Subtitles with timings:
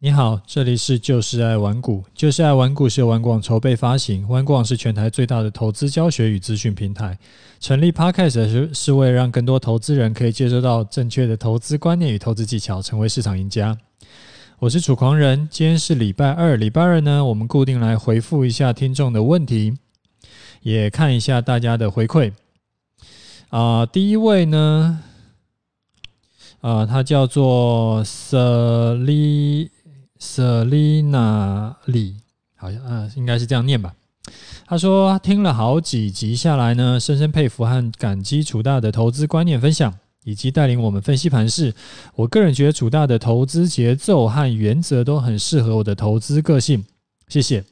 [0.00, 7.18] 你好，这里是就是爱玩股，就是爱玩股是由玩广筹备发行，玩广是全台最大的投资教学与资讯平台。
[7.58, 13.76] 成立 Podcast 是是为了让更多投资人可以接收到正确的投资观念与投资技巧，成为市场赢家。
[14.60, 19.76] 我是楚狂人，今天是礼拜二，礼拜二呢，我们固定来回复一下听众的问题，
[20.62, 22.32] 也看一下大家的回馈。
[23.48, 25.00] 啊、第一位呢，
[26.60, 29.70] 啊、他叫做 Sally。
[30.20, 32.16] Selina 李
[32.56, 33.94] 好像啊，应该是这样念吧。
[34.66, 39.94] 他说听了好几集下来呢，深深佩服和感激楚大的投资观念分享，
[40.24, 41.72] 以及带领我们分析盘势。
[42.14, 46.84] 我个人觉得楚大的投资节奏和原则都很适合我的投资个性。
[47.28, 47.64] 谢谢。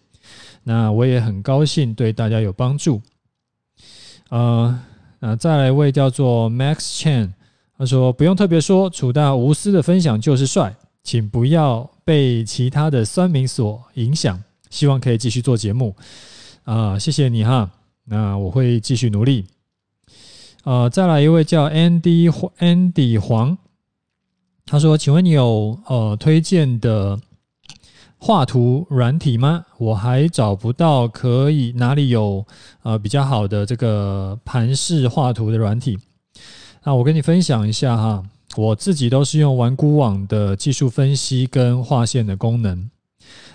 [0.62, 3.02] 那我也很高兴对大家有帮助。
[4.30, 4.80] 呃，
[5.20, 7.33] 那再来一位叫做 Max Chen，
[7.77, 10.74] 他说不用特别说，楚大无私的分享就是帅。
[11.06, 15.94] 请不要被其他的酸民所影响，希望可以继续做节目
[16.64, 17.70] 啊、谢谢你哈，
[18.06, 19.47] 那我会继续努力。
[20.64, 23.56] 呃，再来一位叫 Andy Andy 黄，
[24.64, 27.20] 他说：“请问你有呃推荐的
[28.19, 29.64] 画图软体吗？
[29.78, 32.45] 我还找不到可以哪里有
[32.83, 35.97] 呃比较好的这个盘式画图的软体。
[36.83, 42.89] 那我跟你分享一下哈。”我自己都是用玩股网的技术分析跟画线的功能。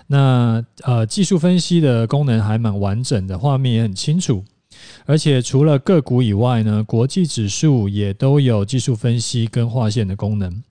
[0.06, 4.44] 那呃，技术分析的功能还蛮完整的，画面也很清楚。
[5.06, 10.62] 而且除了个股以外呢，国际指数也都有技术分析跟画线的功能。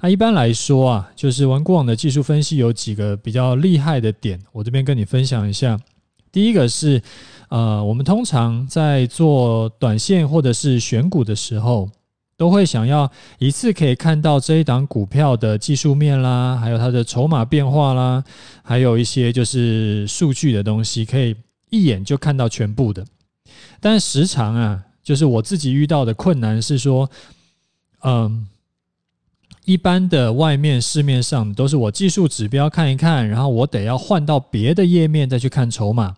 [0.00, 5.78] 那一般来说啊，就是玩股网的技术分析有几个比较厉害的点，我这边跟你分享一下。
[6.32, 7.02] 第一个是
[7.50, 11.88] 呃，我们通常在做短线或者是选股的时候。
[12.40, 18.24] 都会想要一次可以看到这一档股票的技术面啦，还有它的筹码变化啦，
[18.62, 21.36] 还有一些就是数据的东西，可以
[21.68, 23.04] 一眼就看到全部的。
[23.78, 27.10] 但时常啊，就是我自己遇到的困难是说，
[28.04, 28.48] 嗯，
[29.66, 36.16] 一般的外面市面上都是我技术指标看一看，然后我得要换到别的页面再去看筹码。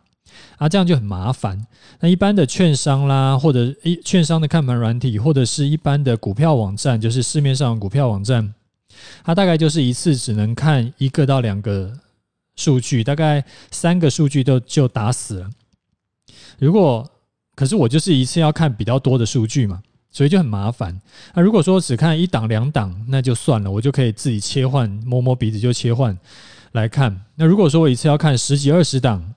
[0.57, 1.67] 啊，这样就很麻烦。
[2.01, 8.55] 那一般的券商啦，或者一券商的看盘软体，或者是一般的股票网站，就是市面上的股票网站，
[9.25, 11.93] 它大概就是一次只能看一个到两个
[12.57, 15.51] 数据，大概三个数据都就打死了。
[16.59, 17.09] 如果
[17.55, 21.01] 可是我就是一次要看比较多的数据嘛，所以就很麻烦。
[21.35, 26.17] 那如果说只看一档两档，那就算了，我就可以自己切换，摸摸鼻子就切换
[26.73, 27.25] 来看。
[27.35, 29.32] 那如果说我一次要看十几二十档，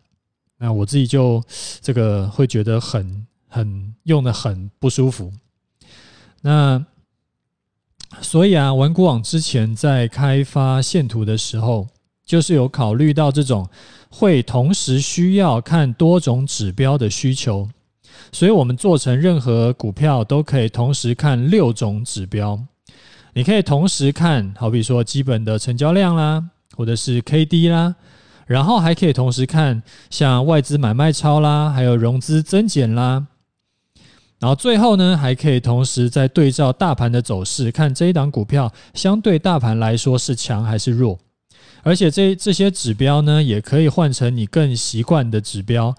[0.57, 1.43] 那我自己就
[1.81, 5.31] 这个会觉得很很用得很不舒服。
[6.41, 6.83] 那
[8.21, 11.87] 所以啊，玩股网之前在开发线图的时候，
[12.25, 13.67] 就是有考虑到这种
[14.09, 17.67] 会同时需要看多种指标的需求，
[18.31, 22.57] 所以我们做成任何股票都可以同时看六种指标。
[23.33, 26.41] 你可以同时看，好比说基本的成交量啦，
[26.77, 27.93] 或者是 KD 啦。
[28.45, 33.27] 然后还可以同时看像外资买卖超啦，还有融资增减啦。
[34.39, 41.17] 然后最后呢，还可以同时再对照大盘的走势，看这一档股票相对大盘来说是强还是弱。
[41.83, 45.95] 而且这这些指标呢，也可以换成你更习惯的指标，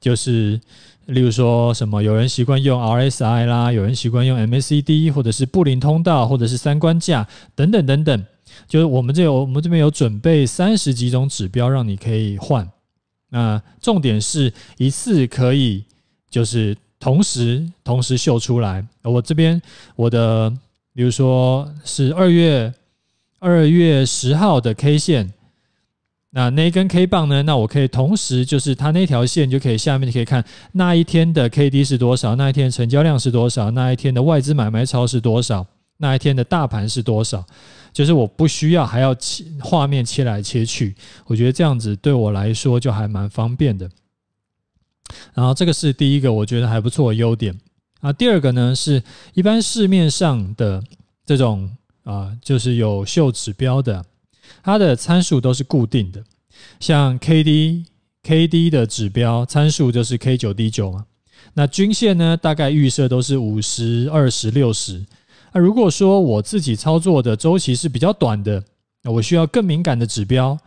[0.00, 0.60] 就是
[1.06, 8.24] 例如说什么，有人习惯用 RSI 啦，有人习惯用 MACD，或者是布林通道，或者是三关价等等等等。
[8.66, 12.68] 就是我们这有我们这边有准备三十几种指标让你可以换，
[13.30, 15.84] 那重点是一次可以
[16.30, 18.86] 就是同时同时秀出来。
[19.02, 19.60] 我这边
[19.96, 20.50] 我的
[20.94, 22.72] 比如说是二月
[23.38, 25.32] 二月十号的 K 线，
[26.30, 27.42] 那那一根 K 棒呢？
[27.42, 35.66] 那我可以同时就是它那条线就可以下面就可以看那一天的 KD 是多少，那一天成交量是多少，那一天的外资买卖超是多少，
[36.02, 37.46] 那一天的大盘是多少。
[37.92, 40.94] 就是我不需要还要切画面切来切去，
[41.26, 43.86] 我觉得这样子对我来说就还蛮方便的。
[45.34, 47.54] 然后这个是第一个我觉得还不错的优点
[48.00, 48.10] 啊。
[48.10, 49.02] 第二个呢，是
[49.34, 50.82] 一般市面上的
[51.26, 51.70] 这种
[52.04, 54.02] 啊，就是有秀指标的，
[54.62, 56.24] 它的参数都是固定的。
[56.80, 57.84] 像 K D
[58.22, 61.04] K D 的指标参数就是 K 九 D 九嘛，
[61.52, 65.04] 那均线呢，大概预设都是五十、二十、六十。
[65.52, 68.62] 那如果说我自己操作的周期是比较短的，
[69.02, 70.58] 那我需要更敏感的指标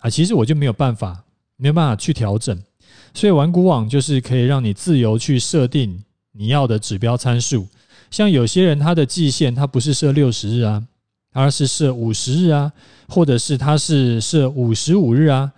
[0.00, 1.24] 啊，其实我就没有办法，
[1.56, 2.58] 没有办法去调整。
[3.14, 6.02] 所以玩股网就是可以让你自由去设定
[6.32, 7.66] 你要的指标参数。
[8.10, 10.84] 像有些人他的季线他不是设六十日啊，
[11.32, 12.72] 而是设五十日啊，
[13.08, 15.50] 或者是他是设五十五日啊，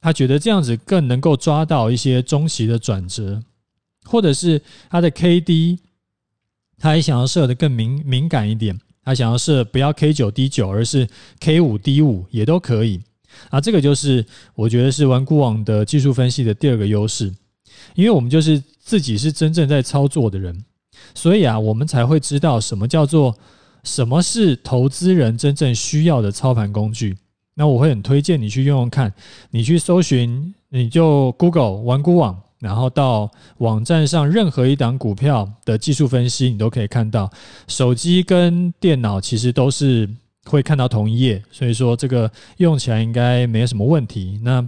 [0.00, 3.42] 他觉得这样子更能够抓到一些中期的转折，
[4.04, 4.60] 或者是
[4.90, 5.78] 他的 K D，
[6.80, 11.06] 他也想要设的更敏敏感一点，他想要设不要 K 九 D 九，而是
[11.38, 13.00] K 五 D 五也都可以
[13.50, 13.60] 啊。
[13.60, 17.32] 这个就是我觉得是玩固网的技术分析的第二个优势，
[17.94, 20.64] 因为我们就是自己是真正在操作的人，
[21.14, 23.36] 所以啊，我们才会知道什么叫做。
[23.82, 27.16] 什么是投资人真正需要的操盘工具？
[27.54, 29.10] 那我会很推荐你去用用看。
[29.52, 37.30] 你去搜寻，你就 Google 玩固网，然后到网站上任何一档股票的技术分析，你都可以看到。
[37.66, 40.08] 手机跟电脑其实都是
[40.44, 44.38] 会看到同一页，所以说这个用起来应该没有什么问题。
[44.42, 44.64] 那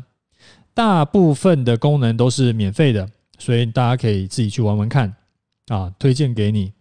[0.75, 3.07] 大部分的功能都是免费的，
[3.39, 5.15] 所以大家可以自己去玩玩看
[5.69, 6.73] 啊，推荐给你。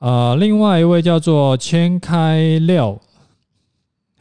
[0.00, 3.00] 呃，另外一位叫做千开料，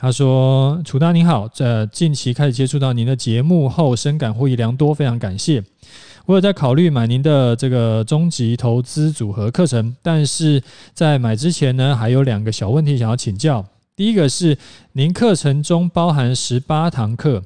[0.04, 5.64] 他说：“楚大您好，在近期开始接触到您的节目后，深感获益良多，非常感谢。
[6.26, 10.62] 我有在考虑买您的这个终极投资组合课程，但是
[10.94, 13.66] 在买之前呢，还有两个小问题想要请教。
[13.96, 14.58] 第一个是，
[14.92, 17.42] 您课程中包含十八堂课。”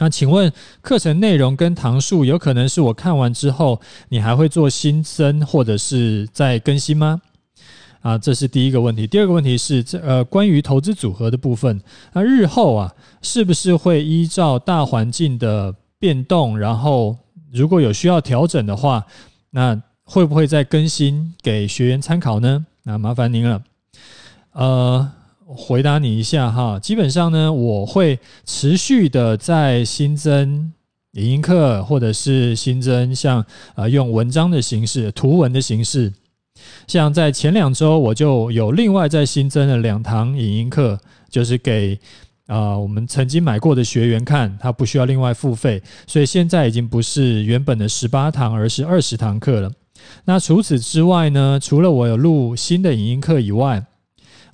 [0.00, 0.50] 那请问
[0.80, 3.78] 课程内容跟堂数有可能是我看完之后，
[4.08, 7.20] 你还会做新增或者是再更新吗？
[8.02, 9.06] 啊，这是第一个问题。
[9.06, 11.80] 第二个问题是，这呃关于投资组合的部分，
[12.12, 17.16] 那日后啊是不是会依照大环境的变动，然后
[17.50, 19.06] 如果有需要调整的话，
[19.50, 22.66] 那会不会再更新给学员参考呢？
[22.82, 23.62] 那麻烦您了。
[24.52, 25.12] 呃。
[25.54, 30.72] 回答你一下哈，基本上呢，我会持续的在新增
[31.10, 33.44] 影音课，或者是新增像
[33.74, 36.10] 呃用文章的形式、图文的形式。
[36.86, 40.98] 像在前两周，我就有另外再新增了两堂影音课，
[41.30, 41.98] 就是给
[42.46, 49.70] 啊我们曾经买过的学员看，他不需要另外付费，所以现在已经不是原本的十八堂，而是二十堂课了。
[50.24, 53.84] 那除此之外呢，除了我有录新的影音课以外，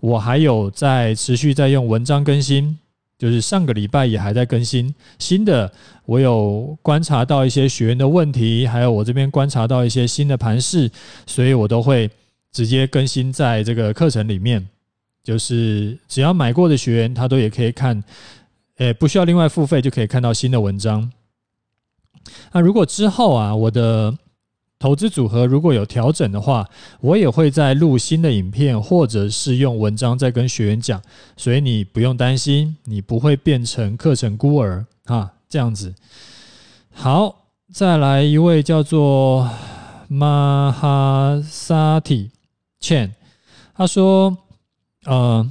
[0.00, 2.78] 我还有在持续在用文章更新，
[3.18, 5.70] 就是上个礼拜也还在更新新的。
[6.06, 10.90] 我有观察到一些学员的问题，还有我这边观察到一些新的盘势，
[11.26, 12.08] 所以我都会
[12.52, 14.66] 直接更新在这个课程里面。
[15.22, 18.02] 就是只要买过的学员，他都也可以看，
[18.76, 21.12] 诶，不需要另外付费就可以看到新的文章。
[22.52, 24.16] 那如果之后啊，我的
[24.78, 26.68] 投资组合如果有调整的话，
[27.00, 31.02] 我也会再录新的影片，或者是用文章再跟学员讲，
[31.36, 35.94] 所以你不用担心，你不会变成课程孤儿啊，这样子。
[36.92, 39.50] 好，再来一位叫做
[40.10, 41.40] Mahasati
[42.80, 43.10] Chen，
[43.74, 44.38] 他说
[45.06, 45.50] ：“呃，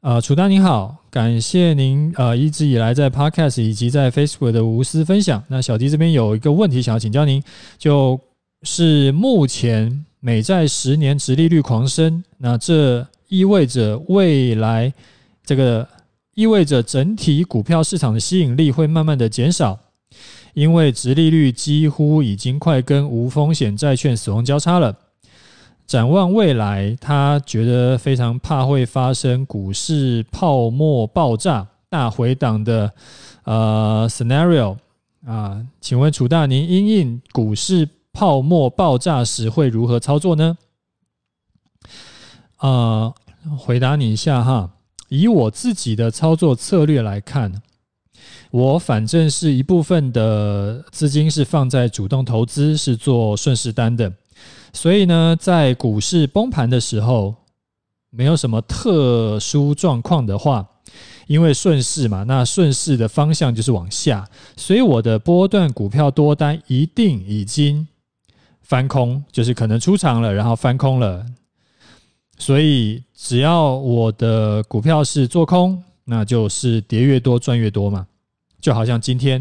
[0.00, 5.42] 呃，楚丹你好。”感谢您呃一直以来在 Podcast 以及在 Facebook 的无私分享。
[5.48, 7.42] 那小迪这边有一个问题想要请教您，
[7.78, 8.20] 就
[8.62, 14.92] 是目前美债十年殖利率狂升，那这意味着未来
[15.44, 15.88] 这个
[16.34, 19.80] 意味着整体股票市场的吸引力会慢慢的减少，
[20.52, 24.94] 因为殖利率几乎已经快跟无风险债券死亡交叉了。
[25.88, 32.92] 展望未来，他觉得非常怕会发生股市泡沫爆炸、大回档的
[33.44, 34.76] 呃 scenario
[35.24, 40.58] 啊，请问楚大，您因应股市泡沫爆炸时会如何操作呢？
[42.56, 43.14] 啊，
[43.58, 44.72] 回答你一下哈，
[45.08, 47.62] 以我自己的操作策略来看，
[48.50, 54.12] 我反正是一部分的资金是放在主动投资，是做顺势单的。
[54.72, 57.34] 所以呢，在股市崩盘的时候，
[58.10, 60.66] 没有什么特殊状况的话，
[61.26, 67.86] 因为顺势嘛，那顺势的方向就是往下，所以我的波段股票多单一定已经
[68.62, 71.24] 翻空，就是可能出场了，然后翻空了。
[72.38, 78.06] 所以只要我的股票是做空，那就是跌越多赚越多嘛，
[78.60, 79.38] 就好像今天，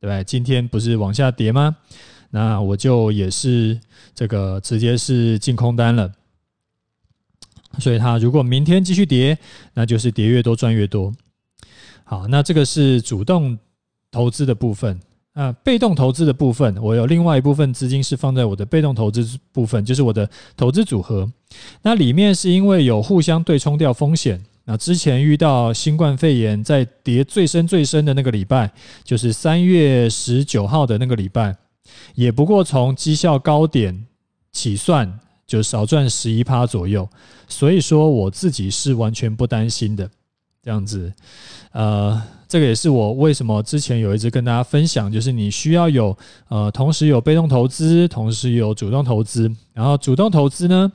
[0.00, 0.24] 不对？
[0.24, 1.76] 今天不是往下跌吗？
[2.30, 3.78] 那我就也是
[4.14, 6.12] 这个直接是进空单了，
[7.78, 9.36] 所以它如果明天继续跌，
[9.74, 11.12] 那就是跌越多赚越多。
[12.04, 13.58] 好，那这个是主动
[14.10, 14.98] 投资的部分。
[15.32, 21.30] 啊，被动投资的部分，我有另外一部分资金是放在我的被动投资部分，就是我的投资组合。
[21.82, 24.44] 那里面是因为有互相对冲掉风险。
[24.64, 28.72] 那之前遇到新冠肺炎在跌最深最深的那个礼拜，
[29.04, 31.56] 就是三月十九号的那个礼拜。
[32.14, 34.06] 也不过从绩效高点
[34.52, 37.08] 起算，就少赚十一趴左右。
[37.48, 40.08] 所以说我自己是完全不担心的，
[40.62, 41.12] 这样子。
[41.72, 46.16] 呃，这个也是我为什么之前有一直跟大家分享，就是你需要有
[46.48, 49.50] 呃，同时有被动投资，同时有主动投资。
[49.72, 50.90] 然后主动投资呢，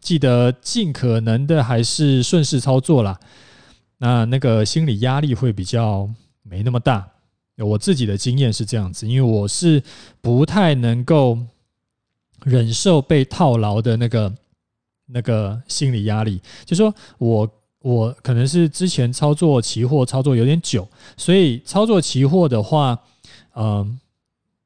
[0.00, 3.18] 记得尽可能的还是顺势操作啦。
[3.98, 6.08] 那那个心理压力会比较
[6.42, 7.08] 没那么大。
[7.58, 9.82] 我自己的经验是这样子，因为我是
[10.20, 11.38] 不太能够
[12.44, 14.34] 忍受被套牢的那个
[15.06, 17.48] 那个心理压力，就说我。
[17.84, 22.98] 我可能是之前操作期货操作有点久，所以操作期货的话，
[23.54, 24.00] 嗯，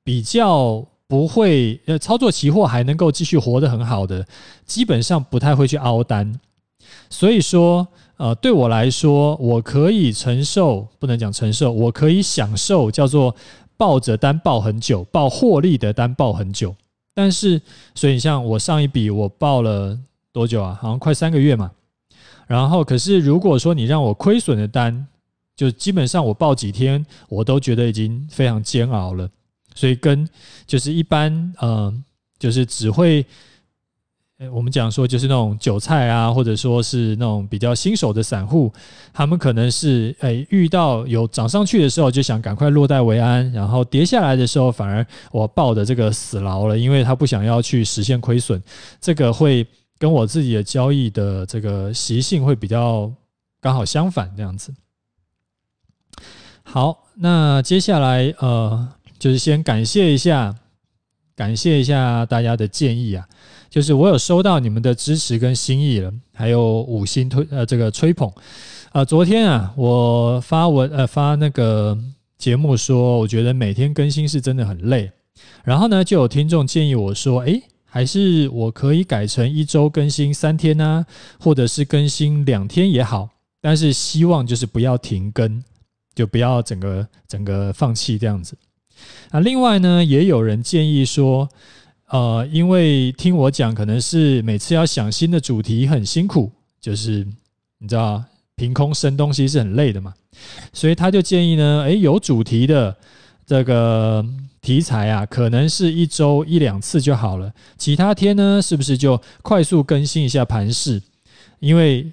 [0.05, 4.25] 比较不会呃，操作期货还能够继续活得很好的，
[4.67, 6.33] 基本上不太会去凹单。
[7.11, 13.35] 所以说，呃，对我来说，我可以承受，不能讲承受，我可以享受叫做
[13.77, 16.75] 抱着单抱很久，抱获利的单抱很久。
[17.15, 17.61] 但是，
[17.95, 19.99] 所以像我上一笔我报了
[20.33, 20.77] 多久啊？
[20.81, 21.71] 好像快三个月嘛。
[22.49, 25.07] 然后，可是如果说你让我亏损的单，
[25.55, 29.29] 就基本上我报几天，我都觉得已经非常煎熬了。
[29.75, 30.29] 所以跟
[30.67, 31.95] 就是一般，呃，
[32.37, 33.25] 就是只会，
[34.53, 38.73] 我们讲说就是那种韭菜啊，或者说是那种比较新手的散户，
[39.13, 48.63] 他们可能是诶遇到有涨上去的时候就想赶快落袋为安，然后跌下来的时候反而我抱的这个死牢了，因为他不想要去实现亏损，
[49.01, 49.67] 这个会。
[50.01, 53.13] 跟我自己的交易的这个习性会比较
[53.61, 54.73] 刚好相反，这样子。
[56.63, 60.55] 好，那接下来呃，就是先感谢一下，
[61.35, 63.27] 感谢一下大家的建议啊，
[63.71, 69.05] 就是我有收到你们的支持跟心意了，还有五星推呃这个吹捧啊、呃。
[69.05, 71.97] 昨天啊，我发文呃发那个
[72.37, 75.11] 节目说，我觉得每天更新是真的很累，
[75.65, 77.63] 然后呢，就有听众建议我说，诶。
[77.91, 81.07] 还是我可以改成一周更新三天呢，
[81.41, 83.31] 或者是更新两天也好，
[83.63, 85.65] 但是希望就是不要停更，
[86.15, 88.55] 就不要整个整个放弃这样子。
[89.31, 91.49] 啊，另外呢，也有人建议说，
[92.09, 96.51] 呃，因为听我讲，可能是每次要想新的主题很辛苦，
[96.81, 97.27] 就是
[97.79, 98.23] 你知道，
[98.57, 100.15] 凭空生东西是很累的嘛，
[100.73, 102.97] 所以他就建议呢，诶，有主题的
[103.47, 104.25] 这个。
[104.61, 111.01] 题材啊，可能是一周一两次就好了，其他天呢，是不是就快速更新一下盘势？
[111.61, 112.13] 因为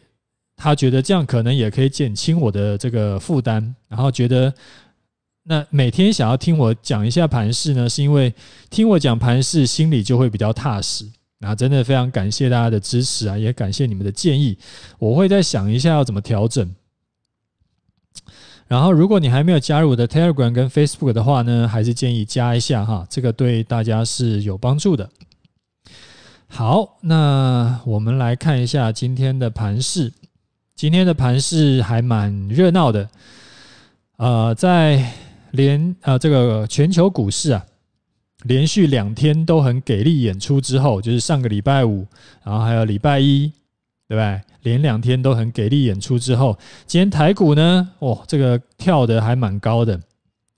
[0.55, 4.53] 他觉得这样可能也可以减轻我的这个负担，然后觉得
[5.47, 8.33] 那每天想要听我讲一下盘势呢，是因为
[8.69, 11.05] 听我讲盘势心里就会比较踏实。
[11.37, 14.57] 那真的非常感谢大家的支持啊，也感谢你们的建议，
[14.97, 16.73] 我会再想一下要怎么调整。
[18.67, 25.07] 然后，如果你还没有加入我的 Telegram 跟 Facebook 的话呢，还是建议加一下哈，这个对大家是有帮助的。
[26.47, 30.11] 好，那我们来看一下今天的盘势。
[30.73, 33.07] 今天的盘势还蛮热闹的，
[34.17, 35.11] 呃，在
[35.55, 37.65] 连呃这个全球股市啊，
[38.43, 42.05] 连续两天都很给力演出之后，就是上个礼拜五，
[42.43, 43.51] 然后还有礼拜一，
[44.07, 44.41] 对不对？
[44.62, 46.57] 连两天都很给力演出之后，
[46.88, 50.00] 今天台股呢，哦，这个跳的还蛮高的，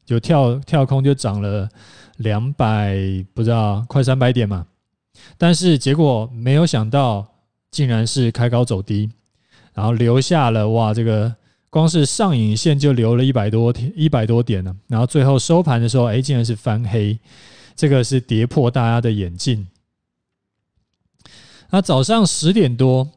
[0.05, 1.67] 就跳跳空就涨了
[2.17, 2.95] 两百，
[3.33, 4.65] 不知道快三百点嘛。
[5.37, 7.27] 但是结果没有想到，
[7.69, 9.09] 竟然是开高走低，
[9.73, 11.35] 然后留下了哇，这个
[11.69, 14.75] 光是上影线就留了一百多天一百多点呢。
[14.87, 17.17] 然后最后收盘的时候，哎，竟然是翻黑，
[17.75, 19.67] 这个是跌破大家的眼镜。
[21.69, 23.09] 那早上十点多。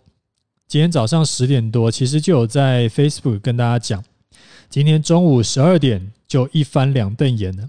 [0.66, 4.04] 今天早上十点多，其实就有在 Facebook 跟大家讲，
[4.69, 7.69] 今天中午十二点就一翻两瞪眼了。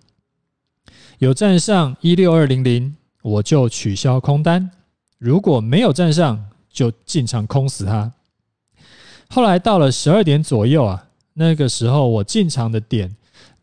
[1.17, 4.69] 有站上一六二零零，我就取消空单；
[5.17, 8.11] 如果没有站上，就进场空死它。
[9.33, 13.15] 后来到了十二点左右啊，那个时候我进场的点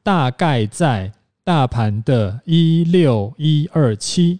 [0.03, 1.13] 大概在
[1.45, 4.39] 大盘的一六一二七。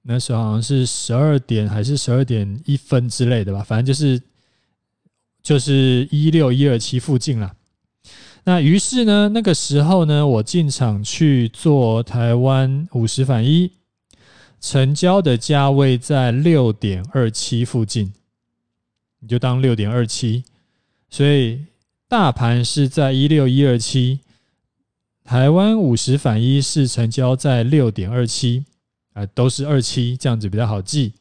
[0.00, 4.18] 那时候好像是十二点还是十二点一分之类的吧，反正就是
[5.42, 7.52] 就是一六一二七附近了。
[8.44, 13.70] 那于是呢，那个时候呢，我进场去做台湾五十反一，
[14.62, 18.14] 成交的价位在六点二七附近，
[19.20, 20.44] 你就当六点二七。
[21.08, 21.64] 所以
[22.08, 24.20] 大盘是在一六一二七，
[25.22, 28.64] 台湾五十反一是成交在六点二七。
[29.12, 31.14] 啊，都是二七这样子比较好记。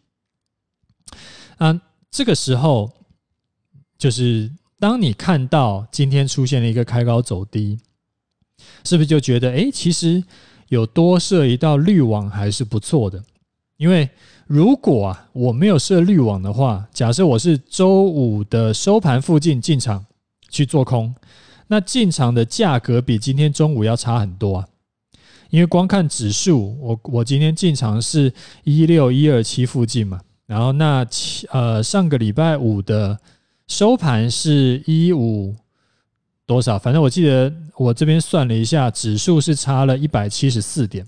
[1.57, 2.93] 啊，这个时候
[3.97, 7.79] 就是当你看到今天出现了一个开高走低，
[8.83, 10.23] 是不是就觉得哎，其实
[10.67, 13.23] 有多设一道滤网还是不错的？
[13.79, 14.09] 因为
[14.45, 20.05] 如果啊我没有设滤网的话，假设我是周五的收盘附近进场
[20.49, 21.15] 去做空，
[21.67, 24.67] 那进场的价格比今天中午要差很多啊。
[25.49, 28.33] 因为光看指数，我我今天进场是
[28.65, 31.07] 一六一二七附近嘛，然后那
[31.51, 33.17] 呃上个礼拜五的
[33.67, 35.55] 收盘是一五
[36.45, 36.77] 多少？
[36.77, 41.07] 反正我记得我这边算了一下，指数是差了一百七十四点。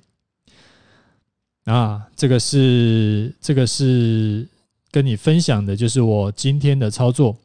[1.72, 4.46] 啊，这个是这个是
[4.92, 7.38] 跟你分享的，就是我今天的操作。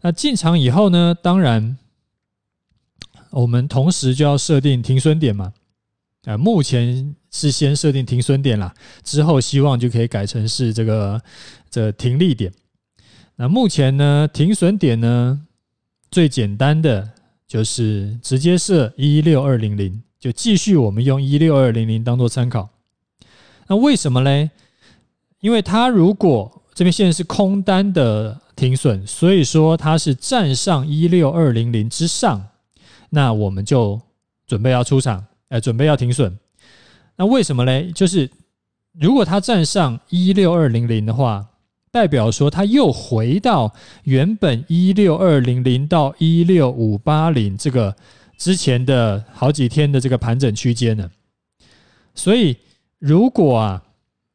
[0.00, 1.76] 那进场以后呢，当然
[3.30, 5.52] 我们同时就要设定停损点嘛。
[6.24, 8.72] 啊，目前是先设定停损点啦，
[9.04, 11.20] 之后希望就可以改成是这个
[11.68, 12.50] 这个停利点。
[13.36, 15.42] 那目前呢，停损点呢，
[16.10, 17.10] 最简单的
[17.46, 22.70] 就是直接设一六二零零，就继续我们用一六二零零当做参考。
[23.72, 24.50] 那为什么嘞？
[25.40, 32.48] 因为它如果这边现在是空单的停损，所以说它是站上一六二零零之上，
[33.08, 33.98] 那我们就
[34.46, 35.24] 准备要出场。
[35.48, 36.36] 哎，准备要停损，
[37.16, 37.90] 那为什么嘞？
[37.94, 38.30] 就是
[38.92, 41.46] 如果它站上一六二零零的话，
[41.90, 43.72] 代表说它又回到
[44.04, 47.96] 原本一六二零零到一六五八零这个
[48.36, 51.10] 之前的好几天的这个盘整区间呢。
[52.14, 52.58] 所以，
[53.02, 53.82] 如果啊，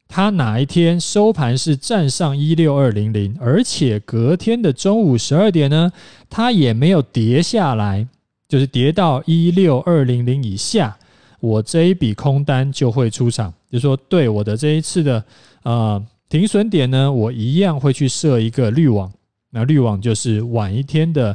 [0.10, 5.90] 它哪一天收盘是站上一六二零零，而且隔天的中午十二点呢，
[6.30, 8.06] 它也没有跌下来，
[8.46, 10.98] 就是跌到一六二零零以下。
[11.40, 15.24] 我这一笔空单就会出场，就是说，对我的这一次的
[15.64, 19.10] 呃停损点呢，我一样会去设一个滤网。
[19.52, 21.34] 那滤网就是晚一天的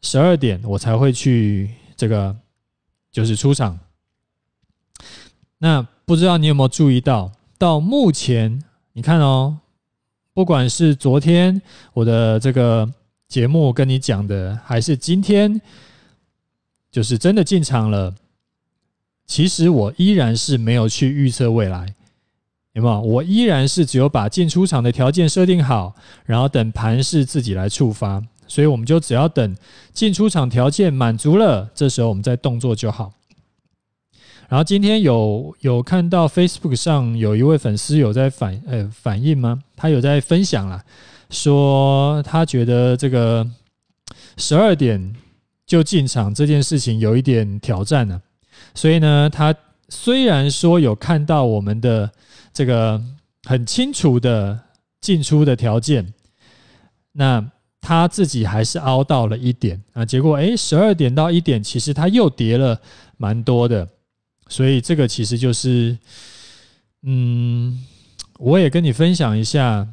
[0.00, 2.36] 十二点，我才会去这个
[3.10, 3.76] 就是出场。
[5.58, 9.58] 那不知道你有没有注意到，到目前你看哦，
[10.32, 11.60] 不管是昨天
[11.92, 12.88] 我的这个
[13.26, 15.60] 节目跟你讲的，还是今天
[16.92, 18.14] 就是真的进场了。
[19.26, 21.92] 其实我依然是没有去预测未来，
[22.74, 23.00] 有没有？
[23.00, 25.92] 我依然是只有把进出场的条件设定好，
[26.24, 29.56] 然后等盘势自己来触发，所以我们就只要等
[29.92, 33.12] 进出场条件满足了，这时候我们再动作就好。
[34.48, 39.60] 然后今天有有看到 Facebook 上有一位粉丝有在反呃反应吗？
[39.74, 40.80] 他有在分享啦，
[41.30, 43.44] 说他觉得这个
[44.36, 45.14] 十二点
[45.66, 48.22] 就进场这件事情有一点挑战呢。
[48.72, 49.52] 所以呢，他
[49.88, 52.08] 虽然说有看到我们的
[52.52, 53.02] 这个
[53.44, 54.56] 很清楚的
[55.00, 56.14] 进出的条件，
[57.10, 57.44] 那
[57.80, 60.04] 他自己还是凹到了一点啊。
[60.04, 62.80] 结果诶，十二点到一点，其实他又跌了
[63.16, 63.88] 蛮多的。
[64.48, 65.96] 所以这个其实就是，
[67.02, 67.84] 嗯，
[68.38, 69.88] 我也跟你分享一下，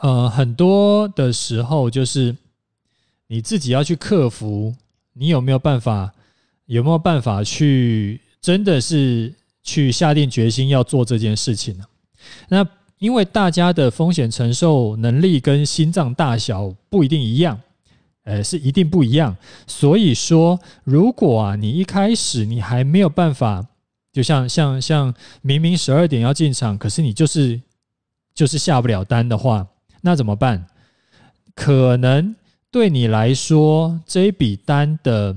[0.00, 2.36] 呃，很多的时候就是
[3.26, 4.74] 你自己要去克服，
[5.14, 6.12] 你有没有办法？
[6.66, 9.30] 有没有办法去真的是
[9.62, 11.84] 去下定决心要做这件事情呢？
[12.48, 17.60] 那因为大家的风险承受能力跟心脏大小不一定一样，
[18.24, 19.36] 呃，是一定不一样。
[19.66, 23.66] 所以说，如果啊你一开始你还没有办法，
[24.12, 27.60] 就像像像明明十二点要进场，可是你就是
[28.34, 29.66] 就是下不了单的话，
[30.02, 30.66] 那怎么办？
[31.54, 32.34] 可能
[32.70, 35.36] 对你来说这一笔单的。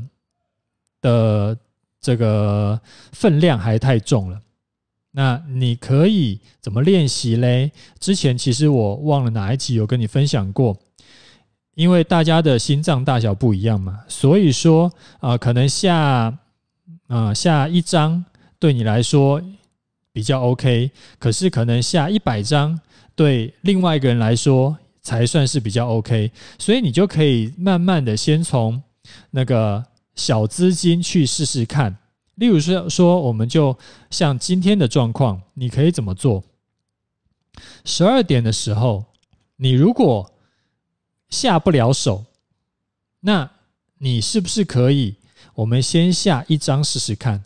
[0.99, 1.55] 的
[2.01, 4.41] 这个分量还太重了，
[5.11, 7.71] 那你可以怎么练习嘞？
[7.99, 10.75] 之前其实我忘了哪一集有跟你分享过，
[11.77, 16.35] 因为大家的心脏大小不一样嘛，所以说啊，可能下
[17.05, 18.25] 啊下一张
[18.57, 19.39] 对你来说
[20.11, 22.77] 比较 OK，可是可能下一百张
[23.15, 28.81] 对另外一个人来说才算是比较 OK，所以你就可以慢慢的先从
[29.29, 29.85] 那个。
[30.17, 31.95] 小资金去试试看，
[32.37, 33.77] 例如说说，我们就
[34.09, 36.43] 像今天的状况，你可以怎么做？
[37.85, 39.05] 十二点的时候，
[39.57, 40.27] 你如果
[41.29, 42.25] 下不了手，
[43.19, 43.49] 那
[43.97, 45.15] 你是不是可以？
[45.55, 47.43] 我们先下一张试试看，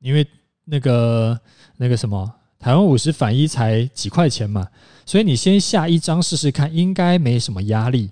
[0.00, 0.26] 因为
[0.64, 1.38] 那个
[1.76, 4.68] 那个什么，台湾五十反一才几块钱嘛，
[5.04, 8.10] 所以你先下一张试试看，应该没什么压力。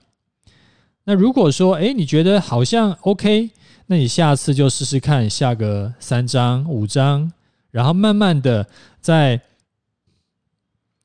[1.05, 3.51] 那如果说，哎，你觉得好像 OK，
[3.87, 7.33] 那你下次就试试看，下个三张、五张，
[7.71, 8.69] 然后慢慢的
[9.01, 9.41] 再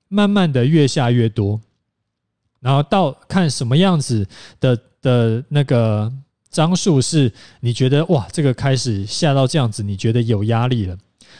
[0.10, 1.62] 慢慢的越下越多，
[2.66, 4.28] 然后到看什么样子
[4.60, 6.12] 的的那个
[6.50, 10.98] 张数是你觉得哇，这个开始下到这样子，你觉得有压力了，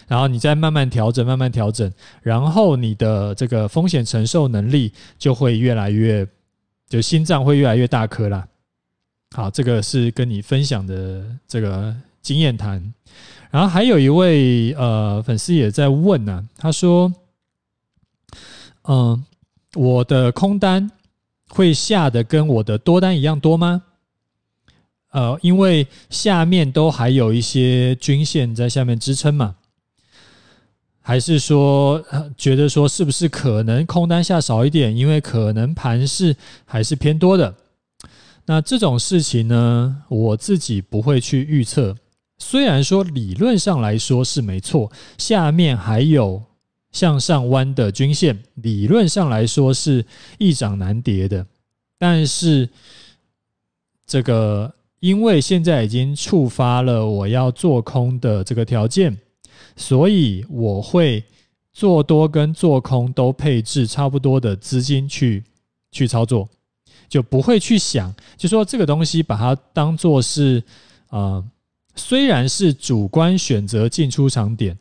[0.08, 6.28] 然后你再慢慢调整，慢慢调整，然后你的这个风险承受能力就会越来越，
[6.88, 8.48] 就心脏会越来越大颗啦。
[9.36, 12.94] 好，这个是跟你分享的这个经验谈。
[13.50, 17.12] 然后还有一位呃粉丝也在问呢、他说
[18.88, 19.26] ：“嗯、
[19.74, 20.92] 我的空单
[21.50, 23.84] 会下的跟我的多单一样多吗？”
[25.12, 29.56] 呃，因为下面都还有一些均线在下面支撑嘛，
[31.02, 32.04] 还是说
[32.36, 34.94] 觉得说是不是可能空单下少一点？
[34.94, 37.56] 因为可能盘势还是偏多的。
[38.46, 41.96] 那这种事情呢，我自己不会去预测。
[42.38, 46.44] 虽然说理论上来说是没错，下面还有
[46.96, 50.06] 向上弯的均线，理论上来说是
[50.38, 51.46] 易涨难跌的，
[52.00, 52.70] 但是
[54.08, 54.74] 这个。
[55.02, 59.16] 因为现在已经触发了我要做空的这个条件，
[59.76, 61.24] 所以我会
[61.72, 65.44] 做多跟做空都配置差不多的资金去
[65.92, 66.50] 去操作，
[67.08, 70.64] 就不会去想，就说这个东西把它当做是
[71.10, 71.44] 呃，
[71.96, 74.76] 虽然是主观选择进出场点，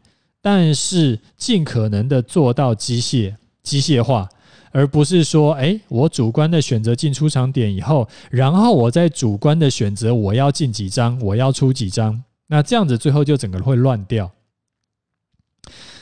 [0.44, 4.28] 但是尽可能的做到机械机械化。
[4.76, 14.28] 而不是说，哎，我主观的选择进出场点以后，然后我再主观的选择我要进几张，我要出几张，那这样子最后就整个会乱掉。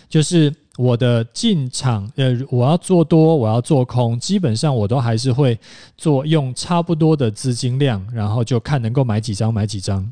[0.08, 5.58] 就是我的进场，呃，我要做多，我要做空，基本上我都还是会
[5.98, 10.10] 做用差不多的资金量，然后就看能够买几张买几张。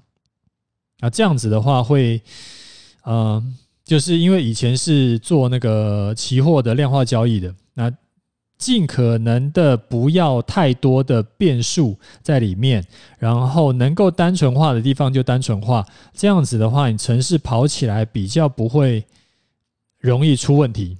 [1.00, 2.20] 那，这样子的话会，
[3.04, 3.42] 呃，
[3.90, 7.92] 就是因为以前是做那个期货的量化交易的，那。
[8.56, 12.84] 尽可能的不要太多的变数在里面，
[13.18, 19.02] 然后能够单纯化的地方就单纯化，这样子的话，你城市跑起来比较不会
[19.98, 20.98] 容易出问题。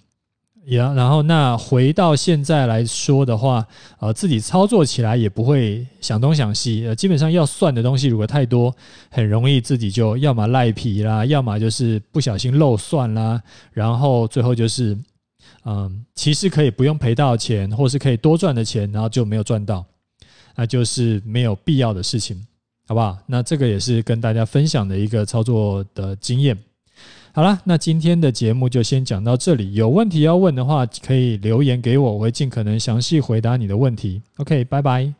[0.64, 3.66] 也然后那回到现在来说的话，
[3.98, 8.74] 呃，自己操作起来也不会想东想西，呃，基本上要算的东西如果太多，
[9.10, 13.42] 很容易自己就要么赖皮啦，要么就是不小心漏算啦，
[13.72, 14.96] 然后最后就是。
[15.64, 19.84] 嗯，其实可以不用赔到钱，或是可以多赚的钱，然后就没有赚到，
[20.54, 22.46] 那就是没有必要的事情，
[22.86, 23.18] 好不好？
[23.26, 26.56] 那这个也是跟大家分享的一个操作的经验。
[27.32, 29.74] 好了，那今天的节目就先讲到这里。
[29.74, 34.20] 有问题要问的话，可以留言给我，我会尽可能详细回答你的问题。
[34.38, 35.19] OK，拜拜。